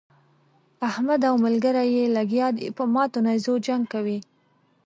[0.89, 4.19] احمد او ملګري يې لګيا دي په ماتو نېزو جنګ کوي.